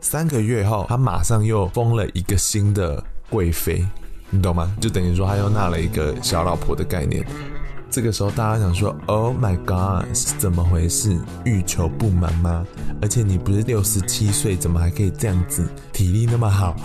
[0.00, 3.86] 三个月后，他马上又封了一个新的贵妃，
[4.30, 4.74] 你懂吗？
[4.80, 7.24] 就等于说他又纳了一个小老婆的概念。
[7.92, 11.18] 这个时候，大家想说：“Oh my God，是怎么回事？
[11.44, 12.64] 欲求不满吗？
[13.02, 16.76] 而且你不是六十七岁，怎么还可以这样子，体力那么好？”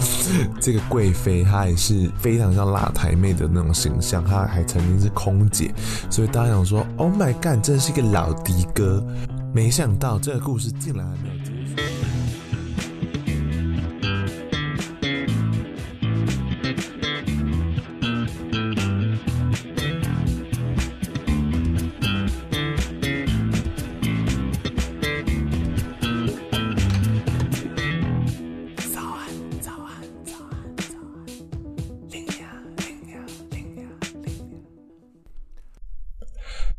[0.58, 5.70] 这个贵妃她也是非常像辣台妹的那种形象，她还曾经是空姐，
[6.08, 9.04] 所以大家想说：“Oh my God，真是一个老的哥。”
[9.52, 11.44] 没想到这个故事竟然还没有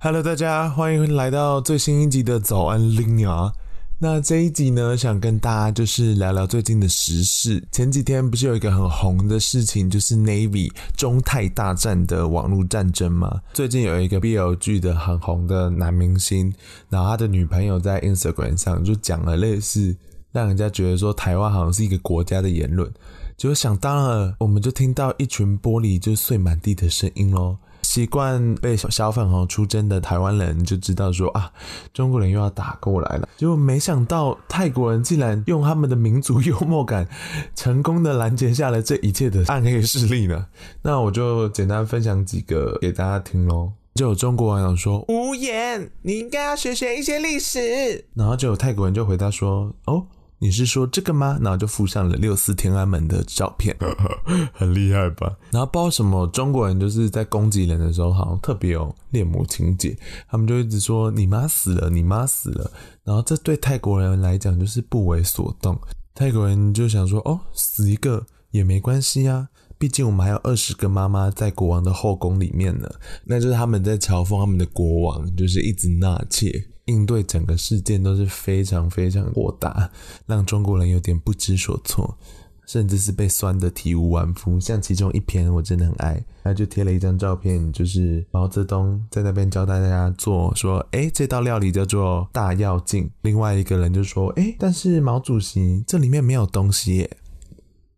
[0.04, 3.54] Hello，大家欢迎来到最新一集的早安拎娘。
[4.00, 7.64] 那这一集呢，想跟大家就是聊聊最近的时事。
[7.72, 13.42] 前几天不是有一个很红的事情，就是 Navy 中泰大战的网络战争吗？
[13.53, 16.52] 最近有一个 BL 剧的很红的男明星，
[16.90, 19.95] 然后他的女朋友在 Instagram 上就讲了类似
[20.31, 22.92] 让人家觉得说台湾好像是一个国家的言论，
[23.38, 27.56] 就想当然我们就听到一群玻璃就碎满地的声音喽。
[27.92, 31.52] 习惯被小粉红出征的台湾人就知道说啊，
[31.94, 33.28] 中国人又要打过来了。
[33.36, 37.06] 结果没想到泰国人竟然用他们的民族幽默感，
[37.53, 40.45] 成功的拦截下了这一切的暗黑势力呢。
[40.84, 43.73] 那我就简单分享几个给大家听喽。
[43.95, 48.06] 就有中国网友说无言，你应该要学学一些历史。
[48.14, 50.06] 然后就有泰国人就回答说哦。
[50.44, 51.38] 你是说这个吗？
[51.39, 53.78] 然后就附上了六四天安门的照片，
[54.52, 55.38] 很厉害吧？
[55.52, 59.95] 然后不知道什么中国人就是在攻击人的时候，好像特别有恋母情节，
[60.28, 62.72] 他们就一直说你妈死了，你妈死了。
[63.03, 65.80] 然后这对泰国人来讲就是不为所动，
[66.16, 69.47] 泰国人就想说哦，死一个也没关系啊，
[69.78, 72.89] 毕竟我们还有二十个妈妈在国王的后宫里面呢。
[73.23, 76.52] 那就是他们在嘲讽他们的国王，就是一直纳妾。
[76.91, 79.90] 应对整个事件都是非常非常火大，
[80.25, 82.18] 让中国人有点不知所措，
[82.66, 84.59] 甚至是被酸得体无完肤。
[84.59, 97.18] 像其中一篇我真的很爱，他就贴了一张照片，就是毛泽东在那边教大家做，说：“诶，这道料理叫做大药镜。”另外一个人就说：“诶，但是毛主席这里面没有东西耶。”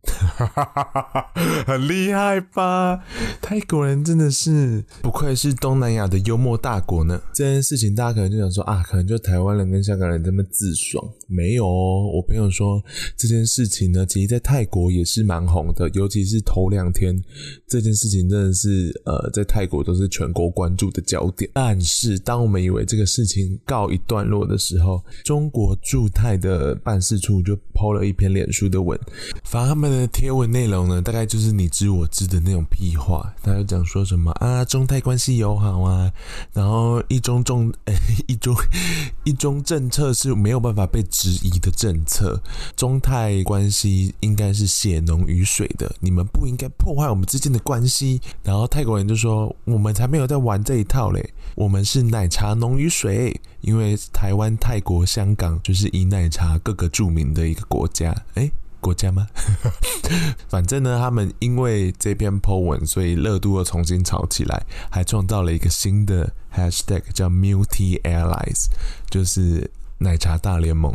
[1.65, 3.03] 很厉害吧？
[3.41, 7.21] 泰国人真的是不愧是东南亚的幽默大国呢。
[7.33, 12.11] 这件事情大家可能就想说啊，可能就台湾人跟香港人这么自爽，没有哦。
[12.13, 12.83] 我朋友说
[13.15, 17.21] 这件事情呢，其实在泰国也是蛮红的，尤其是头两天，
[17.67, 21.49] 这件事情真的是呃，在泰国都是全国关注的焦点。
[21.53, 28.99] 但是当我们以为这个事情告一段落的时候，中国驻泰的办事处就抛了一篇脸书的文，
[29.45, 30.07] 发他们的。
[30.13, 33.33] 贴文内容呢，大概就是你知我知的那种屁话。
[33.41, 36.11] 他就讲说什么啊，中泰关系友好啊，
[36.53, 38.55] 然后一中中诶， 一中
[39.23, 42.41] 一中政策是没有办法被质疑的政策。
[42.75, 48.21] 中泰关系应该是血浓于水的，你们不应该破坏我们之间的关系。
[48.43, 58.51] 然后泰国人就说，我们才没有在玩这一套嘞，我们是奶茶浓于水，因为台湾、泰国、香港就是以奶茶各个著名的一个国家，诶。
[58.83, 59.25] 国家吗？
[60.49, 68.67] 反正呢，他们因为这篇 po 文，所以热度又重新炒起来，还创造了一个新的 hashtag 叫 Multi Allies，
[69.09, 70.93] 就是奶茶大联盟。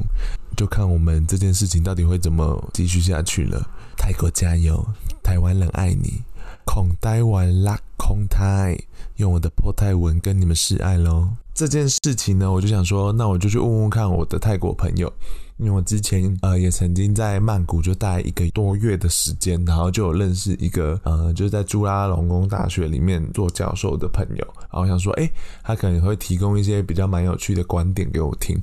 [0.56, 3.64] 就看我们这件事情到底会怎么继续下去了。
[3.96, 4.84] 泰国加油，
[5.22, 6.22] 台湾人爱你，
[6.64, 8.76] 孔台湾拉孔泰，
[9.16, 11.28] 用我的破泰文跟你们示爱喽。
[11.54, 15.12] 这件事情呢，我就想说，那我就去问问看我的泰国朋友。
[15.58, 25.30] 因为我之前呃也曾经在曼谷就待一个多月的时间，然后就有认识一个呃就是在朱拉隆功大学里面做教授的朋友，然后想说诶，
[25.62, 28.56] 他可能会提供一些比较蛮有趣的观点给我听。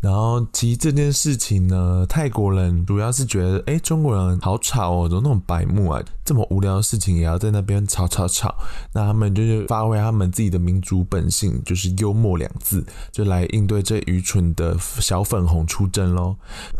[0.00, 8.54] 然后其实这件事情呢，泰国人主要是觉得诶，中国人好吵哦，怎么那种白目啊，这么无聊的事情也要在那边吵吵吵。
[8.92, 16.33] 那他们就是发挥他们自己的民族本性，就是幽默两字，就来应对这愚蠢的小粉红出征喽。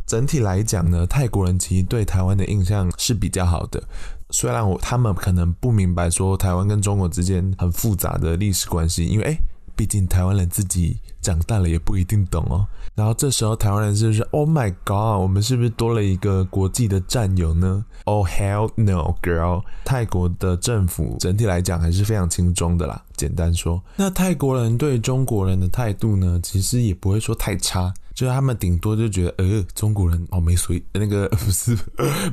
[0.07, 3.83] 整体来讲呢，泰国人其实对台湾的印象是比较好的。
[4.31, 9.39] 虽然我他们可能不明白说台湾跟中国之间很复杂的历史关系，因为诶，
[9.77, 12.67] 毕竟台湾人自己长大了也不一定懂哦。
[12.95, 19.63] 然后这时候台湾人就是 Oh my God，我们是不是多了一个国际的战友呢？Oh hell no, girl！
[19.85, 23.03] 泰国的政府整体来讲还是非常轻松的啦。
[23.17, 27.93] 简单说，那泰国人对中国人的态度呢，其实也不会说太差。
[28.15, 31.77] 就是他们顶多就觉得，呃，中国人哦没水，那个 不是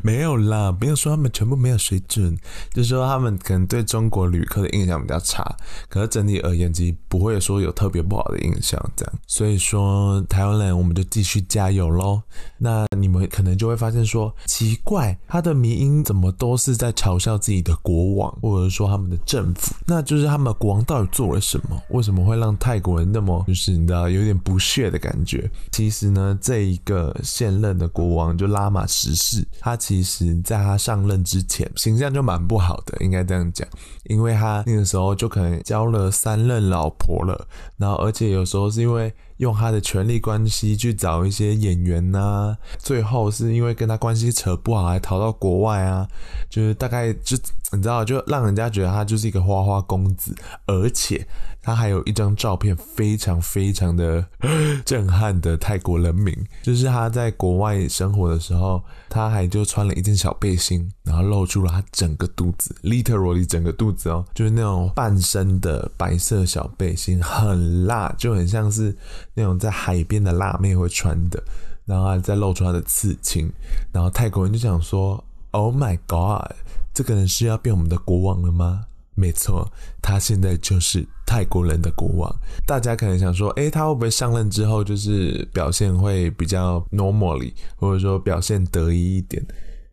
[0.04, 2.38] 没有啦，没有说他们全部没有水准，
[2.72, 5.44] 就是说他们可能对中国旅客的印象比较差，
[5.90, 9.14] 可是整体而言，其实不会说有特别不好的印象这样。
[9.26, 12.22] 所以说，台湾人我们就继续加油喽。
[12.60, 19.74] 那你们可能就会发现说，奇怪，他的迷音怎么都是在嘲笑自己的国王，或者说他们的政府？
[19.88, 21.82] 那就是他们国王到底做了什么？
[21.90, 25.50] 为什么会让泰国人那么就是你知道有点不屑的感觉？
[25.72, 33.68] 其实呢，这一个现任的国王就拉玛十世，他其实在他上任之前形象就蛮不好的，应该这样讲，
[34.06, 37.48] 因为他那个时候就可能交了三任老婆了，
[37.78, 39.14] 然后而且有时候是因为。
[39.42, 46.08] 用他的权力关系去找一些演员呐、啊，最后是因为跟他关系扯不好，还逃到国外啊，
[46.48, 47.36] 就是大概就
[47.74, 50.36] 你知道，就让人家觉得他就是一个花花公子，
[50.68, 51.26] 而且
[51.62, 54.24] 他还有一张照片非常非常的
[54.86, 68.96] 震撼的泰国人民，就是他在国外生活的时候，他还就穿了一件小背心，然后露出了他整个肚子，literally 整个肚子哦，就是那种半身的白色小背心，很辣，就很像是。
[69.34, 71.42] 那种在海边的辣妹会穿的，
[71.86, 73.52] 然后还再露出她的刺青，
[73.92, 76.56] 然后泰国人就想说：“Oh my god，
[76.94, 79.70] 这个人是要变我们的国王了吗？”没错，
[80.02, 82.34] 他现在就是泰国人的国王。
[82.66, 89.46] 大家可能想说：“诶，他会不会上任之后就是表现会比较 normally，或者说表现得意一点？”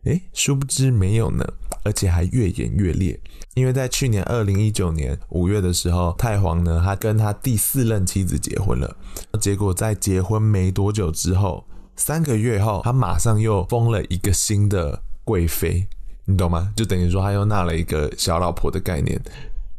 [0.05, 1.45] 诶，殊不知没有呢，
[1.83, 3.19] 而且还越演越烈。
[3.55, 8.95] 因为在去年二零一九年五月的时候，泰皇呢，他跟他第四任妻子结婚了。
[9.41, 11.65] 结果在结婚没多久之后，
[11.95, 15.87] 三个月后，他马上又封了一个新的贵妃，
[16.25, 16.71] 你懂吗？
[16.75, 19.19] 就等于说他又纳了一个小老婆的概念。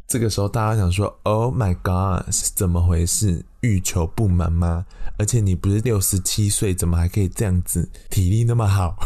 [0.07, 3.45] 这个时候大家想说：“Oh my God，是怎么回事？
[3.61, 4.85] 欲求不满吗？
[5.21, 8.97] 而且你不是六十七岁，怎么还可以这样子，体力那么好？”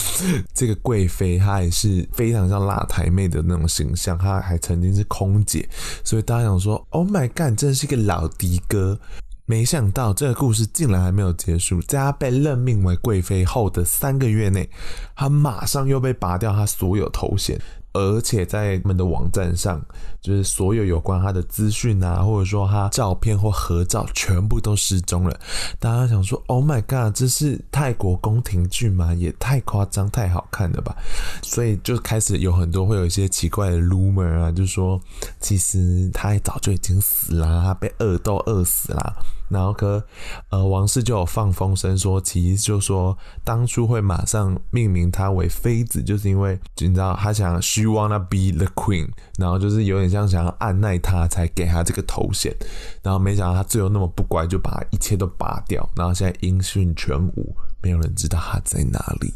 [0.52, 5.66] 这个贵妃她也是非常像辣台妹的那种形象，她还曾经是空姐，
[6.04, 9.00] 所以大家想说：“Oh my God，真的是一个老的哥。”
[9.46, 14.68] 没想到这个故事竟然还没有结束，在她被任命为贵妃后的三个月内，
[15.16, 17.58] 她马上又被拔掉她所有头衔。
[17.92, 19.80] 而且在他们的网站上，
[20.20, 25.38] 就是所有有关他的资讯啊，或者说他照片或合照，全部都失踪了。
[25.78, 29.14] 大家想说，Oh my god，这是泰国宫廷剧吗？
[29.14, 30.96] 也太夸张、太好看了吧！
[31.42, 35.00] 所以就开始有很多会有一些奇怪的 rumor 啊，就说
[35.40, 39.16] 其实他早就已经死了，他被饿都饿死了。
[39.48, 40.02] 然后可，
[40.50, 49.08] 呃，王室就有放风声说，其实就说当初会马上命名她为妃子，就是因为你知道他想 she wanna be the queen，
[49.38, 52.54] 然后就是有点像想要按耐她才给她这个头衔，
[53.02, 59.32] 然后没想到她最后那么不乖，就把一切都拔掉，然后现在音讯全无，没有人知道她在哪里。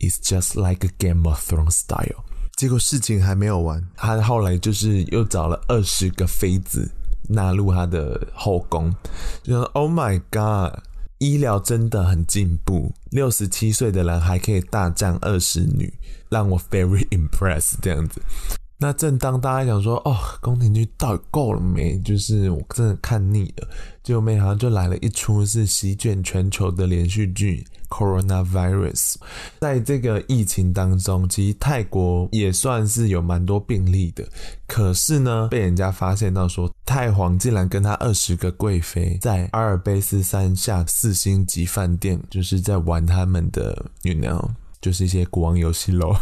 [0.00, 2.24] It's just like a Game of Thrones style。
[2.56, 6.88] 结果事情还没有完，他后来就是又找了二十个妃子。
[7.28, 8.94] 纳入他的后宫，
[9.42, 10.80] 就说 Oh my God，
[11.18, 15.92] 医疗真的很进步，六十七岁的人还可以大战二十女，
[16.28, 18.20] 让我 very impressed 这样子。
[18.78, 21.98] 那正当大家想说，哦，宫廷剧到底够了没？
[22.00, 23.68] 就是我真的看腻了，
[24.02, 27.64] 结果没想到就来了一出是席卷全球的连续剧。
[27.94, 29.14] Coronavirus，
[29.60, 34.24] 在这个疫情当中，其实泰国也算是有蛮多病例的。
[34.66, 44.50] 可是呢，被人家发现到说，泰皇竟然跟他二十个贵妃在阿尔卑斯山下四星级饭店，就是在玩他们的，you know。
[44.80, 46.14] 就是一些国王游戏喽，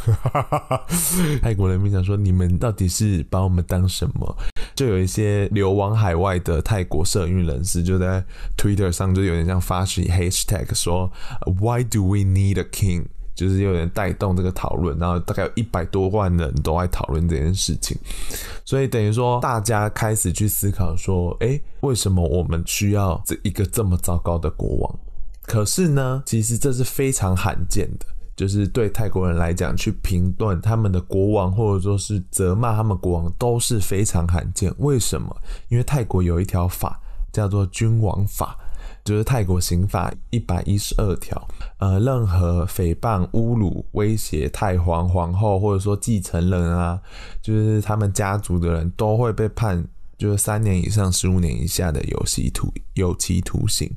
[1.43, 4.37] 泰国人民想说，你们到底是把我们当什么？
[4.75, 8.25] 就有一些流亡海外的泰国社运人士就在
[8.57, 11.11] Twitter 上就有点像发起 Hashtag 说
[11.61, 13.07] Why do we need a king？
[13.35, 17.97] 就是有点带动这个讨论，然后大概有一百多万人都在讨论这件事情，
[18.63, 24.99] 所以等于说大家开始去思考说，诶，为什么我们需要这一个这么糟糕的国王？
[25.47, 28.07] 可是呢，其实这是非常罕见的。
[28.35, 34.73] 就是对泰国人来讲，去评断他们的国王，或者说是责骂他们国王，都是非常罕见。
[34.79, 35.37] 为什么？
[35.69, 36.99] 因为泰国有一条法
[37.33, 38.57] 叫做君王法，
[39.05, 41.47] 就是泰国刑法一百一十二条。
[41.79, 47.01] 呃，任何诽谤、侮辱、威胁太皇、皇后，或者说继承人啊，
[47.43, 49.85] 就是他们家族的人都会被判，
[50.17, 53.91] 就是三年以上十五年以下的有期徒有期徒刑。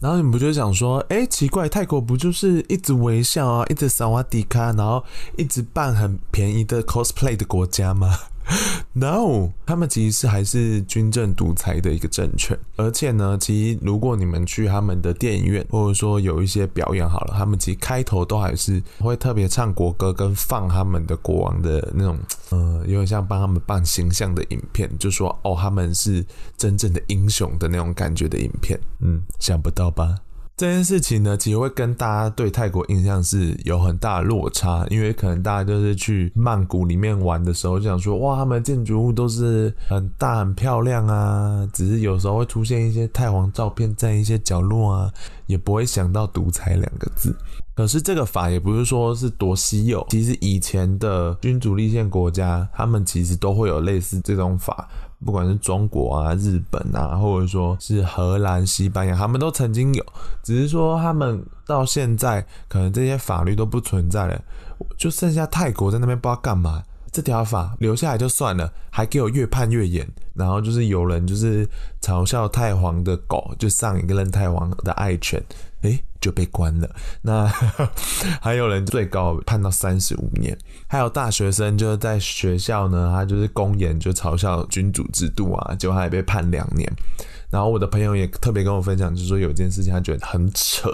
[0.00, 5.04] 然后你不就想说，哎，奇怪，泰国不就是一直微笑啊，一直萨瓦迪卡，然后
[5.36, 8.16] 一直办很便宜的 cosplay 的国家吗？
[8.94, 22.18] No，他们其实是还是军政独裁的一个政权，而且呢，其实如果你们去他们的电影院，或者说有一些表演好了，他们其实开头都还是会特别唱国歌跟放他们的国王的那种，
[22.50, 26.24] 呃，有点像帮他们办形象的影片，就说哦，他们是
[26.56, 30.16] 真正的英雄的那种感觉的影片，嗯，想不到吧？
[30.58, 45.12] 这件事情呢，其实会跟大家对泰国印象是有很大的落差，因为可能大家就是去曼谷里面玩的时候，就想说哇，他们建筑物都是很大很漂亮啊，只是有时候会出现一些太皇照片在一些角落啊，
[45.46, 47.32] 也不会想到独裁两个字。
[47.76, 54.88] 可是这个法也不是说是多稀有，其实以前的君主立宪国家，他们其实都会有类似这种法。
[55.24, 60.04] 不管是中国啊、日本啊，或者说是荷兰、西班牙，他们都曾经有，
[60.42, 64.40] 只是说他们到现在可能这些法律都不存在了，
[64.96, 66.82] 就剩下泰国在那边不知道干嘛。
[67.10, 70.06] 这条法留下来就算了，还给我越判越严。
[70.34, 71.66] 然后就是有人就是
[72.02, 75.42] 嘲笑太皇的狗，就上一个任太皇的爱犬，
[75.82, 76.88] 诶，就被关了。
[77.22, 77.46] 那
[78.42, 80.56] 还有人最高判到三十五年。
[80.86, 86.90] 还有大学生就是在学校呢，他就是公演就嘲笑君主制度啊，结果他也被判两年。
[87.50, 90.90] 然后我的朋友也特别跟我分享，就是说有一件事情他觉得很扯，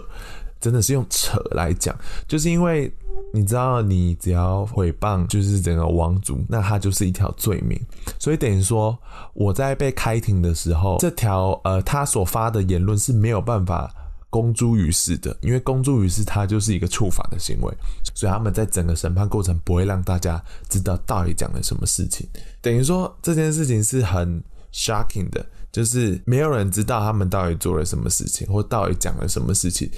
[0.61, 2.93] 真的是用扯来讲，就是因为。
[3.33, 7.81] 你知道，你只要诽谤就是整个王族，那他就是一条罪名。
[8.19, 8.97] 所以等于说，
[9.35, 13.93] 我在被开庭的时候，这条呃他所发的言论是没有办法
[14.35, 17.73] 公诸于世的，因为公诸于世，它就是一个触法的行为。
[18.17, 22.29] 所以他们在整个审判过程不会让大家知道到底讲了什么事情。
[22.61, 29.89] 等于说这件事情是很 shocking 的，就是没有人知道他们到底做了什么事情，或到底讲了什么事情。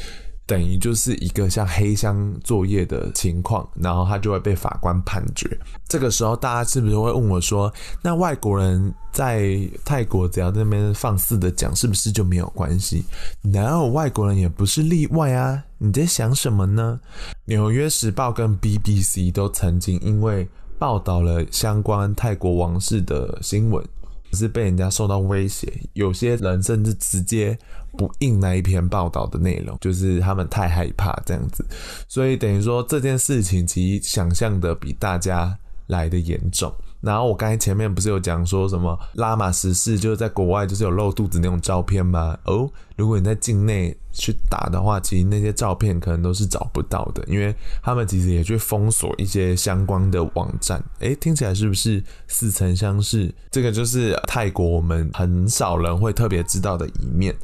[0.46, 5.58] 等于就是一个像黑箱作业的情况，然后他就会被法官判决。
[5.88, 13.04] 这个时候，大家是不是会问我说：“那外国人在泰国只要那边放肆的讲，是不是就没有关系？”
[13.52, 15.64] 然后外国人也不是例外啊！
[15.78, 17.00] 你在想什么呢？
[17.44, 20.48] 《纽约时报》跟 BBC 都曾经因为
[20.78, 23.84] 报道了相关泰国王室的新闻。
[24.32, 27.58] 是被人家受到威胁，有些人甚至直接
[27.96, 31.64] 不印那一篇报道的内容，就是他们太害怕这样子，
[32.08, 35.56] 所以等于说这件事情其实想象的比大家
[35.86, 36.72] 来的严重。
[37.00, 42.36] 然后我刚才前面不是有讲说什么拉玛十世就是在国外就是有露肚子那种照片吗？
[42.44, 50.82] 哦，如果你在境内去打的话，其实那些照片可能都是找不到的，因为他们其实也去封锁一些相关的网站。
[51.00, 53.32] 诶，听起来是不是似曾相识？
[53.50, 57.34] 这个就是泰国我们很少人会特别知道的一面。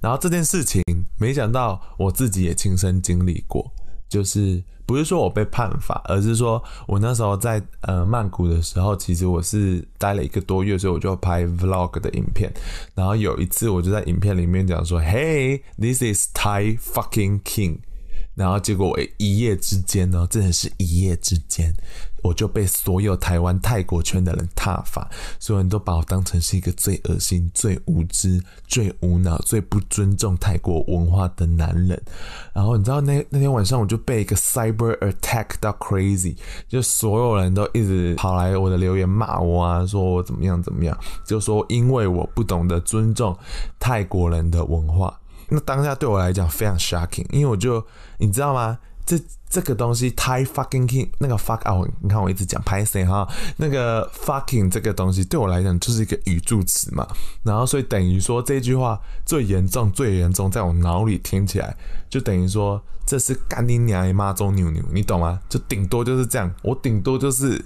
[0.00, 0.82] 然后这件事情，
[1.18, 3.72] 没想到我自己也亲身经历过，
[4.14, 4.62] 就是。
[4.86, 12.52] 不是说我被判罚，而是说我那时候在呃曼谷的时候，其实我是待了一个多月，所以我就拍 vlog 的影片。
[12.94, 17.78] 然后有一次，我就在影片里面讲说：“Hey, this is Thai fucking king。”
[18.34, 21.72] 然后结果我一夜之间呢，真的是一夜之间。
[22.22, 25.06] 我就被所有台湾泰国圈的人踏伐，
[25.38, 32.02] 所有人都把我当成是一个最恶心、最无知、最无脑、最不尊重泰国文化的男人。
[32.54, 36.34] 然后你知道那那天晚上我就被一个 cyber attack 到 crazy，
[36.66, 43.36] 就所有人都一直跑来我的留言骂我啊，说我怎么样怎么样，就说因为我不懂得尊重
[43.78, 45.20] 泰国人的文化。
[45.48, 47.84] 那当下对我来讲非常 shocking，因为我就
[48.18, 48.78] 你知道吗？
[49.06, 49.20] 这
[49.50, 57.06] 这个东西，Thai fucking king，那个 fuck 啊，你看我一直讲拍谁哈，那个 fucking 这个东西对我来讲就是一个语助词嘛，
[57.42, 61.76] 然后所以等于说这句话最严重、最严重，在我脑里听起来
[62.08, 65.38] 就等于说这是干你娘的妈祖牛牛，你懂吗？
[65.50, 67.62] 就顶多就是这样，我顶多就是。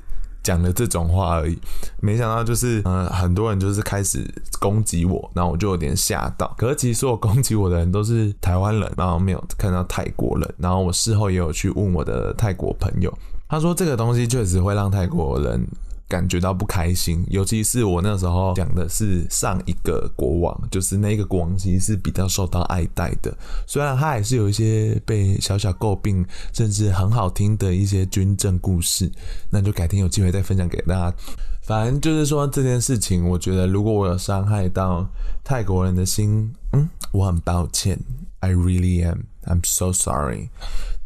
[0.49, 1.59] 讲了这种话而已，
[2.01, 4.27] 没想到就是，嗯、很多人就是开始
[4.59, 6.55] 攻击我，然后我就有点吓到。
[6.57, 10.55] 可是其实所有攻击我的人都是台湾人，然后没有看到泰国人。
[10.57, 13.13] 然后我事后也有去问我的泰国朋友，
[13.47, 15.67] 他说这个东西确实会让泰国人。
[16.09, 23.37] 感觉到不开心，尤其是我那时候讲的是上一个国王，就是那个国王其实是比较受到爱戴的，
[23.67, 29.11] 虽然他还是有一些被小小诟病，甚至很好听的一些军政故事，
[29.51, 31.15] 那就改天有机会再分享给大家。
[31.63, 35.07] 反正就是说这件事情，我觉得如果我有伤害到
[35.45, 37.99] 泰国人的心，嗯，我很抱歉
[38.41, 40.49] ，I really am, I'm so sorry。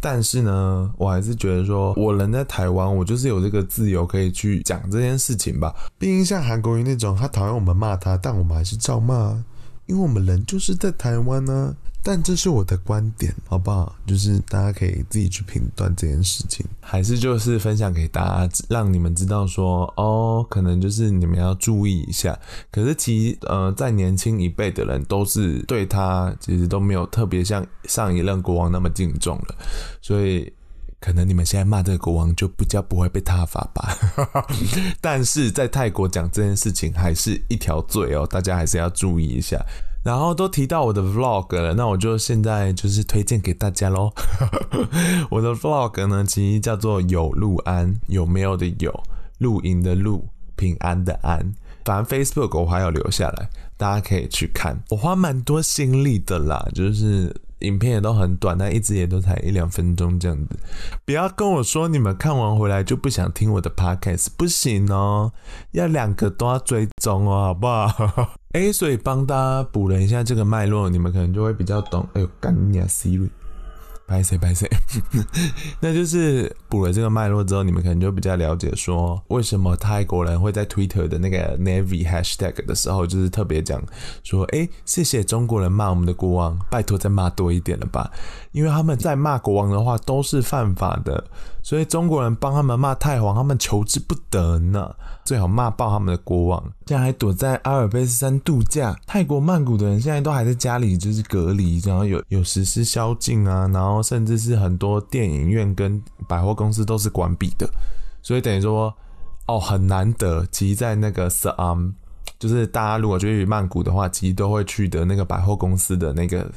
[0.03, 5.73] 但是呢，我还是觉得说，我人在台湾，我就是有这个自由可以去讲这件事情吧。
[5.97, 9.41] 毕竟像韩国瑜那种，他讨厌我们骂他，但我们还是照骂，
[9.87, 11.77] 因为我们人就是在台湾呢。
[12.05, 13.95] 但这是我的观点，好不好？
[14.07, 22.37] 就是大家可以自己去评断这件事情，还是就是分享给大家，让你们知道说，哦，可能就是你们要注意一下。
[22.73, 29.55] 可是其实，呃，在年轻一辈的人都是对他其实都没有特别像上一任国王那么敬重了，
[30.01, 30.53] 所以
[31.01, 33.97] 可能你们现在骂这个国王就比较不会被他罚吧。
[35.01, 39.65] 但是在泰国讲这件事情还是一条罪哦，大家还是要注意一下。
[40.03, 44.11] 然后都提到我的 vlog 了，那我就现在就是推荐给大家喽。
[45.31, 49.03] 我的 vlog 呢，其实叫做有路安，有没有的有，
[49.39, 50.25] 露营的露，
[50.57, 51.55] 平安的安。
[51.85, 54.83] 反正 Facebook 我还有留下来，大家可以去看。
[54.91, 57.35] 我花蛮多心力的啦，就是。
[57.63, 60.59] 影片也都很短，但一直也都才一两分钟这样子。
[61.05, 65.33] 不要跟我说你们看完回来就不想听我的 podcast，不行哦，
[65.71, 68.35] 要两个都要追踪哦，好不好？
[68.53, 72.07] 哎、所以帮大家补了一下这个脉络，你们可能就会比较懂。
[72.13, 73.29] 哎呦，干你啊，Siri。
[74.05, 74.69] 拍谁拍谁，
[75.81, 83.83] 那就是补了这个脉络之后，你们可能就比较了解说，为什么泰国人会在 Twitter 的那个 Navy Hashtag 的时候，就是特别讲
[84.23, 88.11] 说，哎，谢谢中国人骂我们的国王，拜托再骂多一点了吧，
[88.51, 91.25] 因为他们在骂国王的话都是犯法的，
[91.63, 94.95] 所以中国人帮他们骂泰皇，他们求之不得呢。
[95.25, 98.99] 最好骂爆他们的国王，现在还躲在阿尔卑斯山度假。
[99.07, 107.71] 泰国曼谷的人现在都还在家里，就是隔离，然后有有实施宵禁啊，然后甚至是很多电影院跟百货公司都是关闭的。
[108.21, 108.93] 所以等于说，
[109.47, 110.45] 哦，很难得。
[110.51, 111.93] 其实，在那个 s a m
[112.41, 116.51] 就是大家如果去曼谷的话，其实都会去的那个百货公司的那个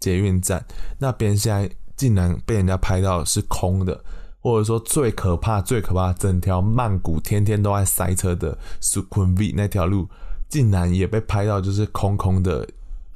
[0.00, 0.64] 捷运站，
[0.98, 4.02] 那边现在竟然被人家拍到是空的。
[4.42, 10.08] 或者说最可怕、最可怕，整条曼谷天天都在塞车的 Sukhumvit 那条路，
[10.48, 12.68] 竟然也被拍到就是空空的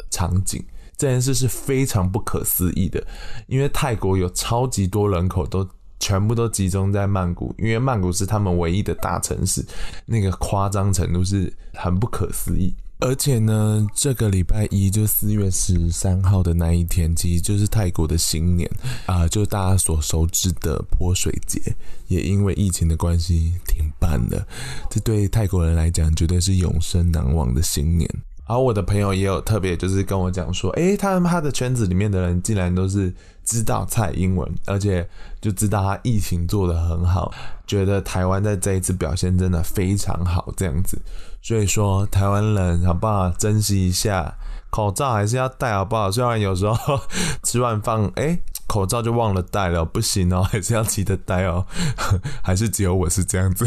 [0.08, 0.64] 场景，
[0.96, 3.04] 这件事是非常不可思议的。
[3.48, 5.68] 因为泰国有超级多人口，都
[5.98, 9.66] 全部都集中在曼谷，因为曼谷是他们唯一的大城市，
[10.04, 12.72] 那个夸张程度是很不可思议。
[12.98, 18.70] 而且呢，这个礼拜一就四月十三号的那一天，其实就是泰国的新年
[19.04, 21.60] 啊、就大家所熟知的泼水节，
[22.08, 24.46] 也因为疫情的关系停办了。
[24.90, 28.08] 这对泰国人来讲，绝对是永生难忘的新年。
[28.48, 33.12] 而我的朋友也有特别就是跟我讲说，诶，他们他的圈子里面的人竟然都是
[33.44, 35.06] 知道蔡英文，而且
[35.40, 37.34] 就知道他疫情做得很好，
[37.66, 40.96] 觉得台湾在这一次表现真的非常好，这样子。
[41.46, 43.30] 所以说，台湾人好不好？
[43.30, 44.36] 珍惜一下
[44.68, 46.10] 口罩，还是要戴好不好？
[46.10, 47.00] 虽然有时候
[47.44, 51.64] 吃完饭，哎，口罩就忘了戴了，不行哦， 还是要记得戴哦。
[52.42, 53.64] 还是只有我是这样子？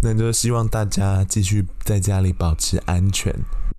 [0.00, 3.30] 那就希望大家继续在家里保持安全。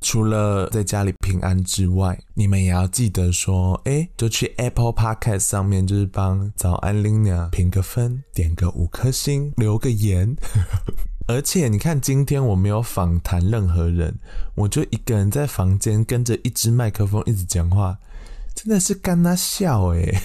[0.02, 10.38] 除了在家里平安之外，你们也要记得说，哎，就去 Apple Podcast 上面，就是帮早安 Lina 评个分，点个五颗星，留个言。
[11.28, 14.16] 而且你看，今天我没有访谈任何人，
[14.54, 17.98] 我就一个人在房间跟着一支麦克风一直讲话，
[18.54, 20.16] 真的是干他笑诶。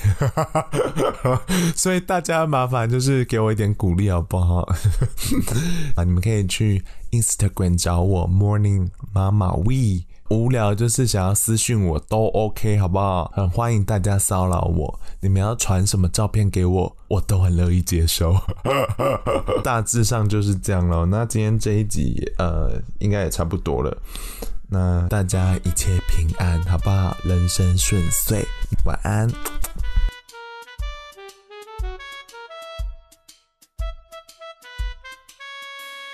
[1.74, 4.60] 所以大家麻烦就是给我一点鼓励好不好？
[5.96, 10.04] 啊，你们可以去 Instagram 找我 Morning 妈妈 We。
[10.30, 13.30] 无聊就是想要私讯我都 OK 好不好？
[13.34, 18.36] 很欢迎大家骚扰我，你们要传什么照片给我，我都很乐意接受。
[19.64, 21.04] 大致上就是这样咯。
[21.04, 23.96] 那今天这一集呃，应该也差不多了。
[24.68, 27.16] 那大家一切平安好不好？
[27.24, 28.44] 人生顺遂，
[28.84, 29.28] 晚安。